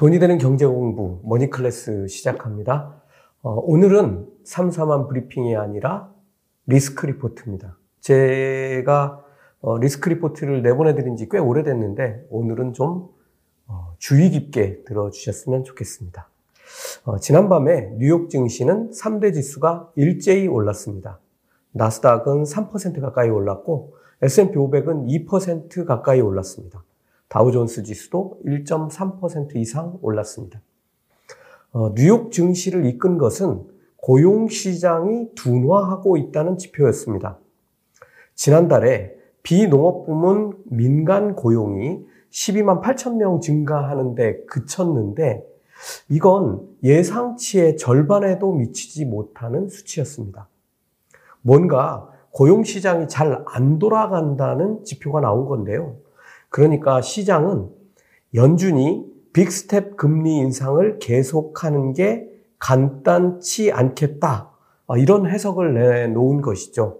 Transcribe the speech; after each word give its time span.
돈이 0.00 0.18
되는 0.18 0.38
경제 0.38 0.64
공부 0.64 1.20
머니 1.24 1.50
클래스 1.50 2.06
시작합니다. 2.06 3.02
어, 3.42 3.52
오늘은 3.52 4.28
삼삼한 4.44 5.08
브리핑이 5.08 5.54
아니라 5.56 6.10
리스크 6.64 7.04
리포트입니다. 7.04 7.76
제가 8.00 9.22
어, 9.60 9.76
리스크 9.76 10.08
리포트를 10.08 10.62
내보내드린 10.62 11.16
지 11.16 11.28
꽤 11.28 11.36
오래됐는데 11.36 12.28
오늘은 12.30 12.72
좀 12.72 13.10
어, 13.66 13.94
주의 13.98 14.30
깊게 14.30 14.84
들어주셨으면 14.84 15.64
좋겠습니다. 15.64 16.30
어, 17.04 17.18
지난밤에 17.18 17.90
뉴욕 17.98 18.30
증시는 18.30 18.92
3대 18.92 19.34
지수가 19.34 19.90
일제히 19.96 20.48
올랐습니다. 20.48 21.20
나스닥은 21.72 22.44
3% 22.44 23.02
가까이 23.02 23.28
올랐고 23.28 23.96
S&P 24.22 24.54
500은 24.54 25.26
2% 25.28 25.84
가까이 25.84 26.22
올랐습니다. 26.22 26.82
다우존스 27.30 27.84
지수도 27.84 28.38
1.3% 28.44 29.56
이상 29.56 29.98
올랐습니다. 30.02 30.60
어, 31.72 31.94
뉴욕 31.94 32.32
증시를 32.32 32.84
이끈 32.84 33.16
것은 33.18 33.64
고용 33.96 34.48
시장이 34.48 35.34
둔화하고 35.36 36.16
있다는 36.16 36.58
지표였습니다. 36.58 37.38
지난달에 38.34 39.14
비농업 39.42 40.06
부문 40.06 40.58
민간 40.64 41.36
고용이 41.36 42.04
12만 42.30 42.82
8천 42.82 43.16
명 43.16 43.40
증가하는데 43.40 44.44
그쳤는데 44.46 45.46
이건 46.08 46.66
예상치의 46.82 47.76
절반에도 47.76 48.52
미치지 48.52 49.04
못하는 49.04 49.68
수치였습니다. 49.68 50.48
뭔가 51.42 52.10
고용 52.32 52.64
시장이 52.64 53.08
잘 53.08 53.44
안 53.46 53.78
돌아간다는 53.78 54.84
지표가 54.84 55.20
나온 55.20 55.46
건데요. 55.46 55.96
그러니까 56.50 57.00
시장은 57.00 57.70
연준이 58.34 59.06
빅스텝 59.32 59.96
금리 59.96 60.36
인상을 60.38 60.98
계속하는 60.98 61.94
게 61.94 62.28
간단치 62.58 63.72
않겠다. 63.72 64.50
아, 64.86 64.98
이런 64.98 65.26
해석을 65.26 65.74
내놓은 65.74 66.42
것이죠. 66.42 66.98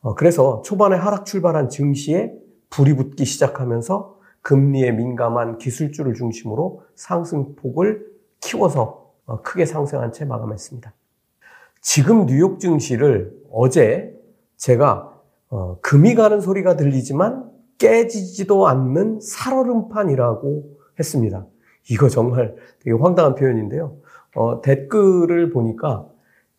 어, 0.00 0.14
그래서 0.14 0.62
초반에 0.62 0.96
하락 0.96 1.26
출발한 1.26 1.68
증시에 1.68 2.32
불이 2.70 2.94
붙기 2.94 3.24
시작하면서 3.24 4.18
금리에 4.42 4.92
민감한 4.92 5.58
기술주를 5.58 6.14
중심으로 6.14 6.82
상승폭을 6.94 8.06
키워서 8.40 9.10
어, 9.26 9.42
크게 9.42 9.66
상승한 9.66 10.12
채 10.12 10.24
마감했습니다. 10.24 10.94
지금 11.80 12.26
뉴욕 12.26 12.60
증시를 12.60 13.36
어제 13.50 14.16
제가 14.56 15.12
어, 15.48 15.78
금이 15.80 16.14
가는 16.14 16.40
소리가 16.40 16.76
들리지만 16.76 17.50
깨지지도 17.80 18.68
않는 18.68 19.18
살얼음판이라고 19.20 20.64
했습니다. 20.98 21.46
이거 21.90 22.08
정말 22.08 22.54
되게 22.78 22.92
황당한 22.92 23.34
표현인데요. 23.34 23.96
어, 24.36 24.60
댓글을 24.60 25.50
보니까 25.50 26.06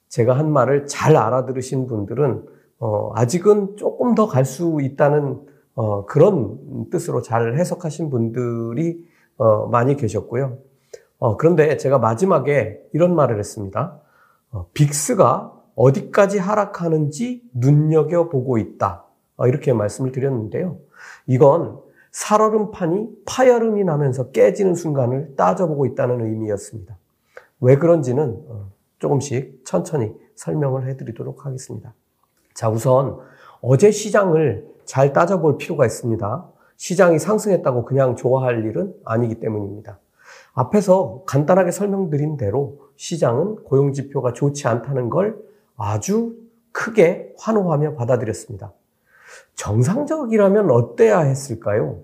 제가 0.09 0.37
한 0.37 0.51
말을 0.51 0.87
잘 0.87 1.15
알아들으신 1.15 1.87
분들은 1.87 2.43
어, 2.79 3.11
아직은 3.15 3.77
조금 3.77 4.15
더 4.15 4.27
갈 4.27 4.43
수 4.43 4.79
있다는 4.81 5.39
어, 5.75 6.05
그런 6.05 6.89
뜻으로 6.89 7.21
잘 7.21 7.57
해석하신 7.57 8.09
분들이 8.09 9.05
어, 9.37 9.67
많이 9.67 9.95
계셨고요. 9.95 10.57
어, 11.19 11.37
그런데 11.37 11.77
제가 11.77 11.99
마지막에 11.99 12.81
이런 12.93 13.15
말을 13.15 13.37
했습니다. 13.39 14.01
어, 14.51 14.65
빅스가 14.73 15.53
어디까지 15.75 16.39
하락하는지 16.39 17.43
눈여겨보고 17.53 18.57
있다. 18.57 19.05
어, 19.37 19.47
이렇게 19.47 19.71
말씀을 19.71 20.11
드렸는데요. 20.11 20.77
이건 21.27 21.79
살얼음판이 22.11 23.09
파열음이 23.25 23.83
나면서 23.83 24.31
깨지는 24.31 24.75
순간을 24.75 25.35
따져보고 25.35 25.85
있다는 25.85 26.25
의미였습니다. 26.25 26.97
왜 27.61 27.77
그런지는 27.77 28.43
어, 28.47 28.71
조금씩 28.99 29.63
천천히 29.65 30.13
설명을 30.35 30.87
해드리도록 30.87 31.45
하겠습니다. 31.45 31.93
자, 32.53 32.69
우선 32.69 33.17
어제 33.61 33.91
시장을 33.91 34.67
잘 34.85 35.13
따져볼 35.13 35.57
필요가 35.57 35.85
있습니다. 35.85 36.47
시장이 36.77 37.19
상승했다고 37.19 37.85
그냥 37.85 38.15
좋아할 38.15 38.65
일은 38.65 38.93
아니기 39.05 39.35
때문입니다. 39.39 39.99
앞에서 40.53 41.23
간단하게 41.25 41.71
설명드린 41.71 42.37
대로 42.37 42.79
시장은 42.95 43.63
고용 43.63 43.93
지표가 43.93 44.33
좋지 44.33 44.67
않다는 44.67 45.09
걸 45.09 45.37
아주 45.77 46.35
크게 46.71 47.33
환호하며 47.37 47.95
받아들였습니다. 47.95 48.73
정상적이라면 49.55 50.71
어때야 50.71 51.19
했을까요? 51.21 51.99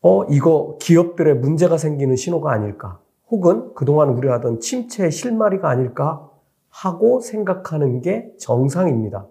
어, 0.00 0.24
이거 0.24 0.78
기업들의 0.80 1.36
문제가 1.36 1.76
생기는 1.78 2.16
신호가 2.16 2.52
아닐까? 2.52 2.98
혹은 3.30 3.72
그동안 3.74 4.10
우려하던 4.10 4.60
침체의 4.60 5.10
실마리가 5.10 5.68
아닐까? 5.68 6.28
하고 6.70 7.20
생각하는 7.20 8.00
게 8.00 8.32
정상입니다. 8.38 9.26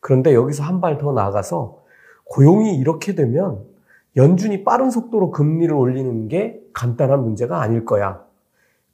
그런데 0.00 0.34
여기서 0.34 0.62
한 0.62 0.80
발 0.80 0.98
더 0.98 1.12
나아가서 1.12 1.78
고용이 2.24 2.76
이렇게 2.76 3.14
되면 3.14 3.64
연준이 4.16 4.62
빠른 4.62 4.90
속도로 4.90 5.30
금리를 5.30 5.74
올리는 5.74 6.28
게 6.28 6.60
간단한 6.72 7.22
문제가 7.22 7.60
아닐 7.62 7.84
거야. 7.84 8.24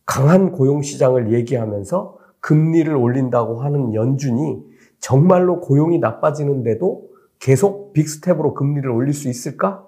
강한 0.07 0.53
고용 0.53 0.83
시장을 0.83 1.33
얘기하면서 1.33 2.17
금리를 2.41 2.95
올린다고 2.95 3.61
하는 3.63 3.95
연준이 3.95 4.63
정말로 5.01 5.61
고용이 5.61 5.99
나빠지는데도 5.99 7.09
계속 7.39 7.93
빅스텝으로 7.93 8.55
금리를 8.55 8.89
올릴 8.91 9.15
수 9.15 9.29
있을까? 9.29 9.87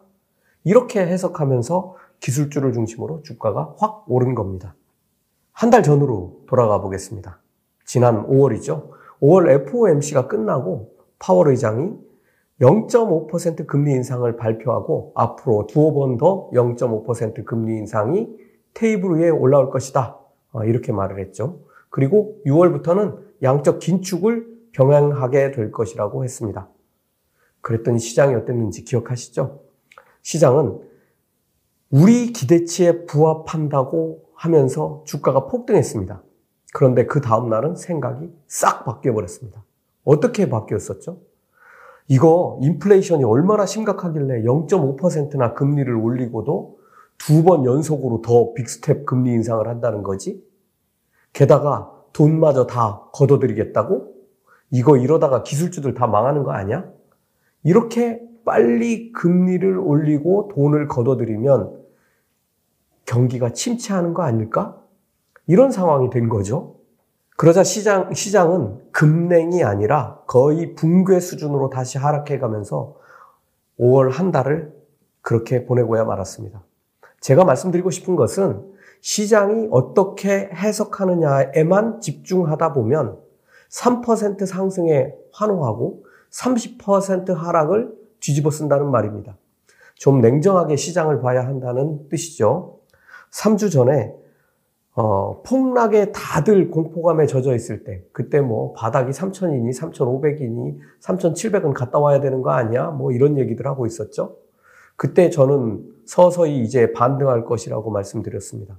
이렇게 0.65 1.01
해석하면서 1.01 1.97
기술주를 2.21 2.73
중심으로 2.73 3.23
주가가 3.23 3.75
확 3.79 4.05
오른 4.09 4.35
겁니다. 4.35 4.75
한 5.53 5.71
달 5.71 5.83
전으로 5.83 6.43
돌아가 6.47 6.81
보겠습니다. 6.81 7.41
지난 7.85 8.27
5월이죠. 8.27 8.91
5월 9.21 9.51
FOMC가 9.69 10.27
끝나고 10.29 10.95
파월 11.19 11.49
의장이 11.49 11.93
0.5% 12.61 13.67
금리 13.67 13.93
인상을 13.93 14.37
발표하고 14.37 15.13
앞으로 15.15 15.67
두어 15.67 15.93
번 15.93 16.19
더 16.19 16.51
0.5% 16.53 17.45
금리 17.45 17.77
인상이 17.79 18.29
테이블 18.75 19.19
위에 19.19 19.31
올라올 19.31 19.71
것이다. 19.71 20.19
어, 20.53 20.65
이렇게 20.65 20.93
말을 20.93 21.19
했죠. 21.21 21.61
그리고 21.89 22.37
6월부터는 22.47 23.19
양적 23.43 23.79
긴축을 23.81 24.47
병행하게 24.73 25.51
될 25.53 25.73
것이라고 25.73 26.23
했습니다. 26.25 26.69
그랬더니 27.61 27.99
시장이 27.99 28.35
어땠는지 28.35 28.85
기억하시죠? 28.85 29.61
시장은 30.23 30.81
우리 31.91 32.33
기대치에 32.33 33.05
부합한다고 33.07 34.25
하면서 34.35 35.03
주가가 35.07 35.47
폭등했습니다. 35.47 36.23
그런데 36.73 37.07
그 37.07 37.21
다음날은 37.21 37.75
생각이 37.77 38.33
싹 38.47 38.85
바뀌어버렸습니다. 38.85 39.65
어떻게 40.05 40.49
바뀌었었죠? 40.49 41.19
이거 42.09 42.59
인플레이션이 42.63 43.25
얼마나 43.25 43.67
심각하길래 43.67 44.43
0.5%나 44.43 45.55
금리를 45.55 45.93
올리고도 45.95 46.79
두 47.19 47.45
번 47.45 47.65
연속으로 47.67 48.23
더 48.23 48.55
빅스텝 48.55 49.05
금리 49.05 49.31
인상을 49.33 49.67
한다는 49.69 50.03
거지? 50.03 50.43
게다가 51.33 51.93
돈마저 52.13 52.67
다 52.67 53.09
걷어들이겠다고? 53.13 54.15
이거 54.71 54.97
이러다가 54.97 55.43
기술주들 55.43 55.95
다 55.95 56.07
망하는 56.07 56.43
거 56.45 56.53
아니야? 56.53 56.89
이렇게 57.63 58.21
빨리 58.45 59.13
금리를 59.13 59.79
올리고 59.79 60.49
돈을 60.55 60.89
걷어들이면 60.89 61.79
경기가 63.05 63.53
침체하는 63.53 64.15
거 64.15 64.23
아닐까? 64.23 64.81
이런 65.47 65.71
상황이 65.71 66.11
된 66.11 66.29
거죠. 66.29 66.77
그러자 67.37 67.65
시장, 67.65 68.13
시장은 68.13 68.93
급냉이 68.93 69.65
아니라 69.65 70.21
거의 70.27 70.75
붕괴 70.75 71.21
수준으로 71.21 71.71
다시 71.71 71.99
하락해 71.99 72.39
가면서 72.39 72.97
5월 73.79 74.11
한 74.11 74.31
달을 74.31 74.73
그렇게 75.23 75.65
보내고야 75.65 76.05
말았습니다. 76.05 76.63
제가 77.21 77.45
말씀드리고 77.45 77.91
싶은 77.91 78.17
것은 78.17 78.63
시장이 79.01 79.69
어떻게 79.71 80.51
해석하느냐에만 80.53 82.01
집중하다 82.01 82.75
보면 82.75 83.19
3% 83.71 84.47
상승에 84.47 85.15
환호하고 85.33 86.05
30% 86.31 87.35
하락을 87.35 87.93
뒤집어 88.21 88.51
쓴다는 88.51 88.91
말입니다. 88.91 89.37
좀 89.95 90.21
냉정하게 90.21 90.77
시장을 90.77 91.21
봐야 91.21 91.45
한다는 91.45 92.09
뜻이죠. 92.09 92.79
3주 93.33 93.71
전에 93.71 94.15
어, 94.95 95.41
폭락에 95.43 96.13
다들 96.13 96.71
공포감에 96.71 97.27
젖어 97.27 97.55
있을 97.55 97.85
때, 97.85 98.03
그때 98.13 98.41
뭐 98.41 98.73
바닥이 98.73 99.13
3,000이니, 99.13 99.71
3,500이니, 99.73 100.79
3,700은 101.01 101.73
갔다 101.73 101.99
와야 102.01 102.21
되는 102.21 102.43
거 102.43 102.51
아니야? 102.51 102.89
뭐 102.89 103.13
이런 103.13 103.39
얘기들 103.39 103.67
하고 103.67 103.87
있었죠. 103.87 104.37
그때 104.97 105.31
저는 105.31 105.85
서서히 106.07 106.61
이제 106.63 106.93
반등할 106.93 107.45
것이라고 107.45 107.91
말씀드렸습니다. 107.91 108.79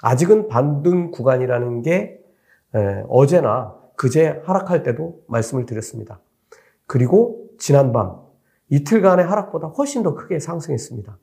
아직은 0.00 0.48
반등 0.48 1.10
구간이라는 1.10 1.82
게 1.82 2.20
에, 2.74 3.04
어제나 3.08 3.76
그제 3.94 4.42
하락할 4.44 4.82
때도 4.82 5.22
말씀을 5.28 5.66
드렸습니다. 5.66 6.20
그리고 6.86 7.48
지난밤 7.58 8.20
이틀간의 8.68 9.26
하락보다 9.26 9.68
훨씬 9.68 10.02
더 10.02 10.14
크게 10.14 10.38
상승했습니다. 10.38 11.18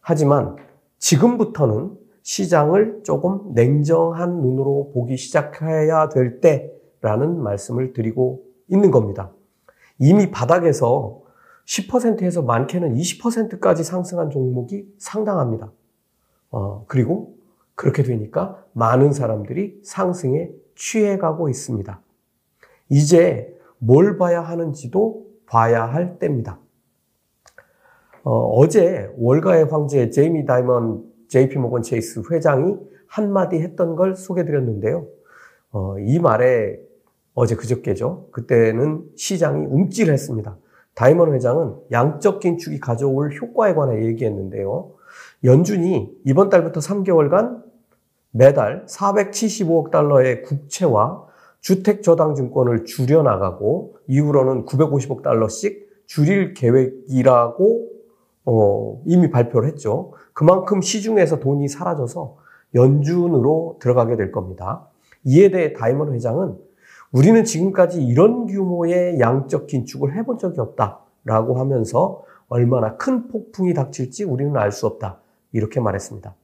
하지만 0.00 0.56
지금부터는 0.98 1.96
시장을 2.22 3.00
조금 3.04 3.52
냉정한 3.54 4.40
눈으로 4.40 4.90
보기 4.92 5.16
시작해야 5.16 6.08
될 6.08 6.40
때라는 6.40 7.42
말씀을 7.42 7.92
드리고 7.92 8.44
있는 8.68 8.90
겁니다. 8.90 9.32
이미 9.98 10.30
바닥에서 10.30 11.22
10%에서 11.66 12.42
많게는 12.42 12.94
20%까지 12.94 13.84
상승한 13.84 14.30
종목이 14.30 14.86
상당합니다. 14.98 15.72
어, 16.50 16.84
그리고 16.86 17.36
그렇게 17.74 18.02
되니까 18.02 18.64
많은 18.72 19.12
사람들이 19.12 19.80
상승에 19.84 20.50
취해가고 20.74 21.48
있습니다. 21.48 22.00
이제 22.90 23.57
뭘 23.78 24.18
봐야 24.18 24.40
하는지도 24.40 25.26
봐야 25.46 25.84
할 25.84 26.18
때입니다. 26.18 26.58
어, 28.24 28.68
제 28.68 29.10
월가의 29.16 29.64
황제 29.66 30.10
제이미 30.10 30.44
다이먼 30.44 31.02
JP 31.28 31.58
모건 31.58 31.82
체이스 31.82 32.22
회장이 32.30 32.76
한마디 33.06 33.58
했던 33.58 33.96
걸 33.96 34.16
소개드렸는데요. 34.16 35.06
어, 35.70 35.98
이 35.98 36.18
말에 36.18 36.78
어제 37.34 37.54
그저께죠. 37.54 38.28
그때는 38.32 39.04
시장이 39.16 39.66
움찔했습니다. 39.66 40.56
다이먼 40.94 41.32
회장은 41.32 41.76
양적 41.92 42.40
긴축이 42.40 42.80
가져올 42.80 43.32
효과에 43.32 43.74
관해 43.74 44.04
얘기했는데요. 44.06 44.90
연준이 45.44 46.12
이번 46.24 46.48
달부터 46.48 46.80
3개월간 46.80 47.62
매달 48.32 48.84
475억 48.86 49.90
달러의 49.90 50.42
국채와 50.42 51.27
주택 51.60 52.02
저당 52.02 52.34
증권을 52.34 52.84
줄여 52.84 53.22
나가고 53.22 53.96
이후로는 54.06 54.64
950억 54.64 55.22
달러씩 55.22 55.88
줄일 56.06 56.54
계획이라고 56.54 57.88
어, 58.44 59.02
이미 59.04 59.30
발표를 59.30 59.68
했죠. 59.68 60.12
그만큼 60.32 60.80
시중에서 60.80 61.38
돈이 61.40 61.68
사라져서 61.68 62.36
연준으로 62.74 63.76
들어가게 63.80 64.16
될 64.16 64.32
겁니다. 64.32 64.88
이에 65.24 65.50
대해 65.50 65.72
다이먼 65.72 66.14
회장은 66.14 66.56
우리는 67.12 67.44
지금까지 67.44 68.04
이런 68.04 68.46
규모의 68.46 69.18
양적 69.20 69.66
긴축을 69.66 70.14
해본 70.16 70.38
적이 70.38 70.60
없다라고 70.60 71.58
하면서 71.58 72.22
얼마나 72.48 72.96
큰 72.96 73.28
폭풍이 73.28 73.74
닥칠지 73.74 74.24
우리는 74.24 74.56
알 74.56 74.72
수 74.72 74.86
없다. 74.86 75.20
이렇게 75.52 75.80
말했습니다. 75.80 76.34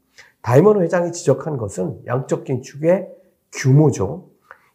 다이먼 0.42 0.82
회장이 0.82 1.12
지적한 1.12 1.56
것은 1.56 2.00
양적 2.06 2.44
긴축의 2.44 3.08
규모죠. 3.52 4.28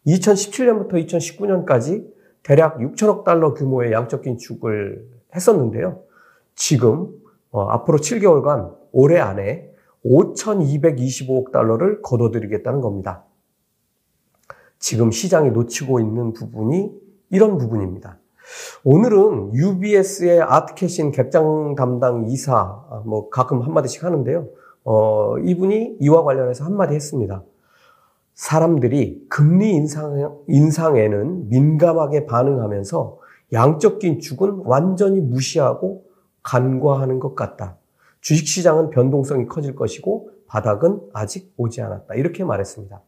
2017년부터 0.06 0.92
2019년까지 1.06 2.06
대략 2.42 2.78
6천억 2.78 3.24
달러 3.24 3.54
규모의 3.54 3.92
양적 3.92 4.22
긴축을 4.22 5.06
했었는데요. 5.34 6.02
지금 6.54 7.08
어, 7.50 7.62
앞으로 7.62 7.98
7개월간 7.98 8.76
올해 8.92 9.18
안에 9.18 9.70
5,225억 10.04 11.52
달러를 11.52 12.00
거둬들이겠다는 12.02 12.80
겁니다. 12.80 13.24
지금 14.78 15.10
시장이 15.10 15.50
놓치고 15.50 16.00
있는 16.00 16.32
부분이 16.32 16.90
이런 17.30 17.58
부분입니다. 17.58 18.18
오늘은 18.82 19.54
UBS의 19.54 20.40
아트캐신 20.40 21.12
객장 21.12 21.74
담당 21.76 22.26
이사, 22.28 22.54
아, 22.90 23.02
뭐 23.04 23.28
가끔 23.28 23.60
한마디씩 23.60 24.02
하는데요. 24.02 24.48
어, 24.84 25.38
이분이 25.38 25.98
이와 26.00 26.24
관련해서 26.24 26.64
한마디 26.64 26.94
했습니다. 26.94 27.44
사람들이 28.40 29.26
금리 29.28 29.74
인상, 29.74 30.40
인상에는 30.48 31.50
민감하게 31.50 32.24
반응하면서 32.24 33.18
양적 33.52 33.98
긴축은 33.98 34.62
완전히 34.64 35.20
무시하고 35.20 36.06
간과하는 36.42 37.20
것 37.20 37.34
같다. 37.34 37.76
주식시장은 38.22 38.88
변동성이 38.88 39.44
커질 39.44 39.76
것이고 39.76 40.30
바닥은 40.46 41.02
아직 41.12 41.52
오지 41.58 41.82
않았다. 41.82 42.14
이렇게 42.14 42.42
말했습니다. 42.42 43.02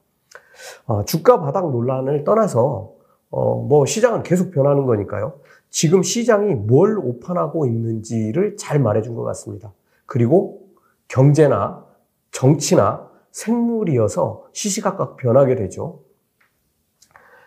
어, 0.85 1.05
주가 1.07 1.41
바닥 1.41 1.71
논란을 1.71 2.25
떠나서 2.25 2.93
어, 3.31 3.55
뭐 3.63 3.87
시장은 3.87 4.25
계속 4.25 4.51
변하는 4.51 4.85
거니까요. 4.85 5.41
지금 5.71 6.03
시장이 6.03 6.57
뭘 6.57 6.99
오판하고 6.99 7.65
있는지를 7.65 8.59
잘 8.59 8.79
말해준 8.79 9.15
것 9.15 9.23
같습니다. 9.23 9.73
그리고 10.05 10.61
경제나 11.09 11.87
정치나 12.33 13.12
생물이어서 13.33 14.45
시시각각 14.53 15.17
변하게 15.17 15.57
되죠. 15.57 16.01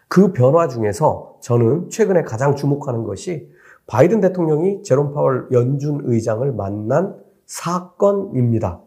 그 0.07 0.33
변화 0.33 0.67
중에서 0.67 1.37
저는 1.41 1.89
최근에 1.89 2.23
가장 2.23 2.55
주목하는 2.55 3.03
것이 3.03 3.49
바이든 3.87 4.19
대통령이 4.21 4.83
제롬 4.83 5.13
파월 5.13 5.47
연준 5.51 6.01
의장을 6.03 6.51
만난 6.53 7.15
사건입니다. 7.45 8.81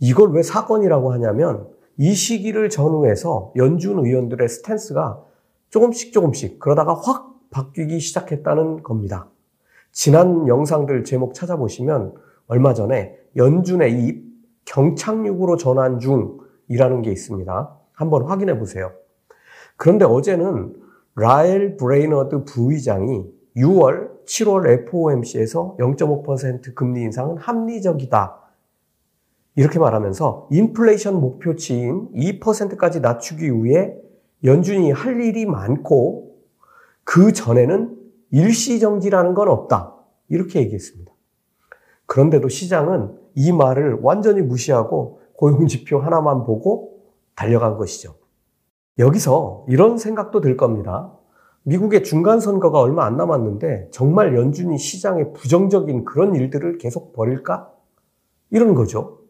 이걸 0.00 0.32
왜 0.32 0.42
사건이라고 0.42 1.12
하냐면 1.12 1.68
이 1.98 2.14
시기를 2.14 2.70
전후해서 2.70 3.52
연준 3.56 3.98
의원들의 4.04 4.48
스탠스가 4.48 5.22
조금씩 5.68 6.12
조금씩 6.12 6.58
그러다가 6.58 6.94
확 6.94 7.38
바뀌기 7.50 8.00
시작했다는 8.00 8.82
겁니다. 8.82 9.28
지난 9.92 10.48
영상들 10.48 11.04
제목 11.04 11.34
찾아보시면 11.34 12.14
얼마 12.46 12.72
전에 12.72 13.16
연준의 13.36 13.92
이 13.92 14.29
경착륙으로 14.70 15.56
전환 15.56 15.98
중이라는 15.98 17.02
게 17.02 17.10
있습니다. 17.10 17.76
한번 17.92 18.24
확인해 18.24 18.58
보세요. 18.58 18.92
그런데 19.76 20.04
어제는 20.04 20.74
라엘 21.16 21.76
브레이너드 21.76 22.44
부의장이 22.44 23.24
6월, 23.56 24.24
7월 24.24 24.68
FOMC에서 24.86 25.76
0.5% 25.78 26.74
금리 26.74 27.02
인상은 27.02 27.36
합리적이다. 27.36 28.36
이렇게 29.56 29.78
말하면서 29.78 30.48
인플레이션 30.52 31.20
목표치인 31.20 32.12
2%까지 32.14 33.00
낮추기 33.00 33.64
위해 33.64 33.96
연준이 34.44 34.92
할 34.92 35.20
일이 35.20 35.46
많고 35.46 36.36
그 37.02 37.32
전에는 37.32 37.96
일시정지라는 38.30 39.34
건 39.34 39.48
없다. 39.48 39.96
이렇게 40.28 40.60
얘기했습니다. 40.60 41.09
그런데도 42.10 42.48
시장은 42.48 43.16
이 43.36 43.52
말을 43.52 44.00
완전히 44.02 44.42
무시하고 44.42 45.20
고용지표 45.34 46.00
하나만 46.00 46.42
보고 46.44 47.04
달려간 47.36 47.76
것이죠. 47.76 48.16
여기서 48.98 49.64
이런 49.68 49.96
생각도 49.96 50.40
들 50.40 50.56
겁니다. 50.56 51.16
미국의 51.62 52.02
중간선거가 52.02 52.80
얼마 52.80 53.04
안 53.04 53.16
남았는데 53.16 53.90
정말 53.92 54.36
연준이 54.36 54.76
시장에 54.76 55.30
부정적인 55.32 56.04
그런 56.04 56.34
일들을 56.34 56.78
계속 56.78 57.12
벌일까? 57.12 57.70
이런 58.50 58.74
거죠. 58.74 59.20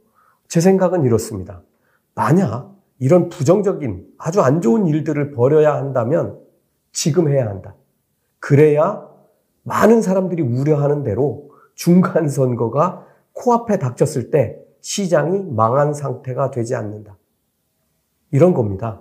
제 0.49 0.61
생각은 0.61 1.05
이렇습니다. 1.05 1.63
만약 2.15 2.75
이런 2.99 3.29
부정적인 3.29 4.07
아주 4.17 4.41
안 4.41 4.63
좋은 4.63 4.87
일들을 4.87 5.33
벌여야 5.33 5.75
한다면 5.75 6.41
지금 6.93 7.29
해야 7.29 7.47
한다. 7.47 7.75
그래야 8.39 9.07
많은 9.65 10.01
사람들이 10.01 10.43
우려하는 10.43 11.03
대로 11.03 11.50
중간 11.81 12.29
선거가 12.29 13.07
코앞에 13.33 13.79
닥쳤을 13.79 14.31
때 14.31 14.59
시장이 14.83 15.45
망한 15.51 15.95
상태가 15.95 16.51
되지 16.51 16.75
않는다. 16.75 17.17
이런 18.31 18.53
겁니다. 18.53 19.01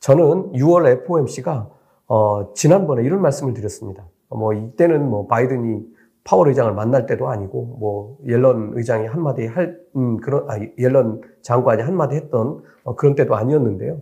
저는 0.00 0.50
6월 0.54 0.88
FOMC가 0.88 1.70
어, 2.08 2.52
지난번에 2.52 3.04
이런 3.04 3.22
말씀을 3.22 3.54
드렸습니다. 3.54 4.08
뭐 4.28 4.52
이때는 4.52 5.08
뭐 5.08 5.28
바이든이 5.28 5.86
파월 6.24 6.48
의장을 6.48 6.74
만날 6.74 7.06
때도 7.06 7.28
아니고 7.28 7.76
뭐 7.78 8.18
옐런 8.26 8.72
의장이 8.74 9.06
한마디 9.06 9.46
할 9.46 9.78
음, 9.94 10.16
그런 10.16 10.50
아 10.50 10.58
옐런 10.78 11.20
장관이 11.42 11.82
한마디 11.82 12.16
했던 12.16 12.60
어, 12.82 12.96
그런 12.96 13.14
때도 13.14 13.36
아니었는데요. 13.36 14.00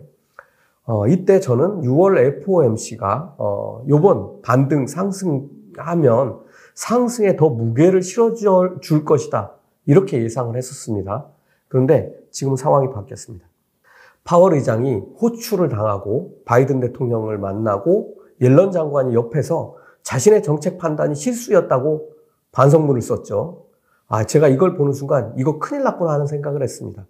어, 0.85 1.07
이때 1.07 1.39
저는 1.39 1.81
6월 1.81 2.17
FOMC가 2.41 3.35
어, 3.37 3.83
요번 3.87 4.41
반등 4.41 4.87
상승하면 4.87 6.44
상승에 6.75 7.35
더 7.35 7.49
무게를 7.49 8.03
실어줄 8.03 9.05
것이다. 9.05 9.53
이렇게 9.85 10.21
예상을 10.21 10.55
했었습니다. 10.55 11.25
그런데 11.67 12.13
지금 12.31 12.55
상황이 12.55 12.91
바뀌었습니다. 12.91 13.45
파월 14.23 14.53
의장이 14.53 15.01
호출을 15.21 15.69
당하고 15.69 16.41
바이든 16.45 16.79
대통령을 16.81 17.37
만나고 17.37 18.15
옐런 18.41 18.71
장관이 18.71 19.13
옆에서 19.15 19.75
자신의 20.03 20.43
정책 20.43 20.77
판단이 20.77 21.15
실수였다고 21.15 22.09
반성문을 22.51 23.01
썼죠. 23.01 23.65
아, 24.07 24.23
제가 24.23 24.47
이걸 24.47 24.75
보는 24.75 24.93
순간 24.93 25.33
이거 25.37 25.59
큰일 25.59 25.83
났구나 25.83 26.11
하는 26.11 26.27
생각을 26.27 26.61
했습니다. 26.61 27.05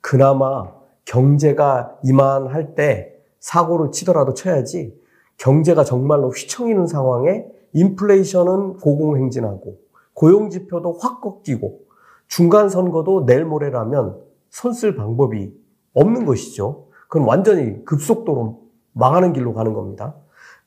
그나마 0.00 0.70
경제가 1.04 1.96
이만할 2.02 2.74
때 2.74 3.14
사고를 3.40 3.90
치더라도 3.90 4.34
쳐야지 4.34 4.98
경제가 5.38 5.84
정말로 5.84 6.30
휘청이는 6.30 6.86
상황에 6.86 7.46
인플레이션은 7.74 8.78
고공행진하고 8.78 9.78
고용 10.14 10.50
지표도 10.50 10.98
확 11.00 11.20
꺾이고 11.20 11.80
중간 12.28 12.68
선거도 12.68 13.26
내일 13.26 13.44
모레라면 13.44 14.20
손쓸 14.50 14.96
방법이 14.96 15.52
없는 15.92 16.24
것이죠. 16.24 16.86
그건 17.08 17.26
완전히 17.26 17.84
급속도로 17.84 18.62
망하는 18.92 19.32
길로 19.32 19.52
가는 19.54 19.74
겁니다. 19.74 20.14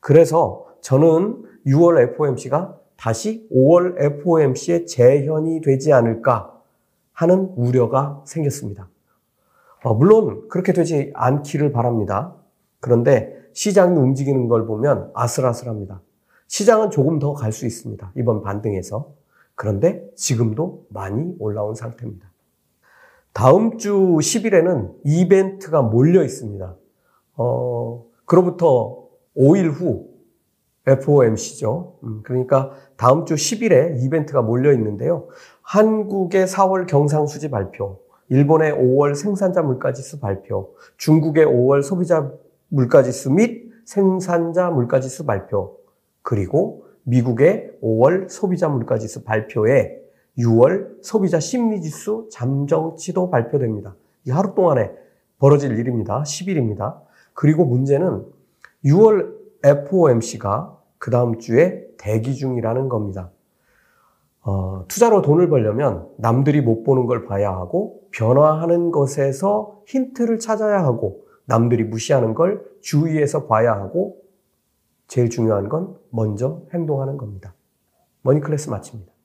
그래서 0.00 0.66
저는 0.80 1.42
6월 1.66 2.00
FOMC가 2.12 2.76
다시 2.96 3.48
5월 3.50 3.94
FOMC의 3.98 4.86
재현이 4.86 5.60
되지 5.60 5.92
않을까 5.92 6.54
하는 7.12 7.52
우려가 7.56 8.22
생겼습니다. 8.26 8.88
어, 9.84 9.94
물론 9.94 10.48
그렇게 10.48 10.72
되지 10.72 11.12
않기를 11.14 11.72
바랍니다. 11.72 12.34
그런데 12.80 13.34
시장이 13.52 13.96
움직이는 13.96 14.48
걸 14.48 14.66
보면 14.66 15.10
아슬아슬합니다. 15.14 16.00
시장은 16.48 16.90
조금 16.90 17.18
더 17.18 17.34
갈 17.34 17.52
수 17.52 17.66
있습니다. 17.66 18.12
이번 18.16 18.42
반등에서. 18.42 19.12
그런데 19.54 20.04
지금도 20.16 20.86
많이 20.88 21.34
올라온 21.38 21.74
상태입니다. 21.74 22.30
다음 23.32 23.78
주 23.78 23.92
10일에는 24.20 24.94
이벤트가 25.04 25.82
몰려 25.82 26.22
있습니다. 26.24 26.76
어, 27.36 28.04
그로부터 28.24 29.04
5일 29.36 29.70
후 29.72 30.08
FOMC죠. 30.86 31.98
음, 32.02 32.20
그러니까 32.22 32.72
다음 32.96 33.26
주 33.26 33.34
10일에 33.34 34.02
이벤트가 34.02 34.42
몰려 34.42 34.72
있는데요. 34.72 35.28
한국의 35.62 36.46
4월 36.46 36.86
경상수지 36.86 37.50
발표, 37.50 38.00
일본의 38.30 38.72
5월 38.72 39.14
생산자 39.14 39.62
물가지수 39.62 40.18
발표, 40.20 40.74
중국의 40.96 41.44
5월 41.46 41.82
소비자 41.82 42.32
물가지수 42.68 43.32
및 43.32 43.70
생산자 43.84 44.70
물가지수 44.70 45.26
발표, 45.26 45.77
그리고 46.22 46.84
미국의 47.04 47.72
5월 47.82 48.28
소비자 48.28 48.68
물가지수 48.68 49.24
발표에 49.24 49.98
6월 50.38 51.02
소비자 51.02 51.40
심리지수 51.40 52.28
잠정치도 52.30 53.30
발표됩니다. 53.30 53.96
이 54.24 54.30
하루 54.30 54.54
동안에 54.54 54.92
벌어질 55.38 55.78
일입니다. 55.78 56.22
10일입니다. 56.22 57.00
그리고 57.32 57.64
문제는 57.64 58.24
6월 58.84 59.34
FOMC가 59.64 60.78
그 60.98 61.10
다음 61.10 61.38
주에 61.38 61.86
대기 61.98 62.34
중이라는 62.34 62.88
겁니다. 62.88 63.30
어, 64.42 64.84
투자로 64.88 65.22
돈을 65.22 65.48
벌려면 65.48 66.08
남들이 66.16 66.60
못 66.60 66.82
보는 66.82 67.06
걸 67.06 67.26
봐야 67.26 67.52
하고 67.52 68.00
변화하는 68.12 68.90
것에서 68.92 69.82
힌트를 69.86 70.38
찾아야 70.38 70.82
하고 70.82 71.24
남들이 71.44 71.84
무시하는 71.84 72.34
걸 72.34 72.64
주의해서 72.80 73.46
봐야 73.46 73.72
하고 73.72 74.16
제일 75.08 75.30
중요한 75.30 75.68
건 75.68 75.98
먼저 76.10 76.62
행동하는 76.72 77.16
겁니다. 77.16 77.54
머니클래스 78.22 78.70
마칩니다. 78.70 79.17